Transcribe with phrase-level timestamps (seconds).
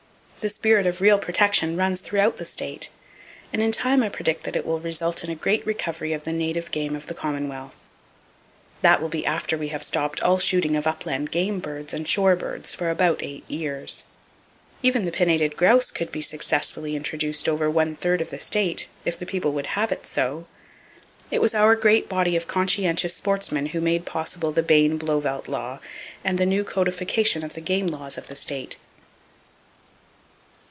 [0.43, 2.89] The spirit of real protection runs throughout the state,
[3.53, 6.33] and in time I predict that it will result in a great recovery of the
[6.33, 7.87] native game of the commonwealth.
[8.81, 12.35] That will be after we have stopped all shooting of upland game birds and shore
[12.35, 14.03] birds for about eight years.
[14.81, 19.19] Even the pinnated grouse could be successfully introduced over one third of the state, if
[19.19, 20.47] the people would have it so.
[21.29, 25.77] It was our great body of conscientious sportsmen who made possible the Bayne Blauvelt law,
[26.23, 28.77] and the new codification of the game laws of the state.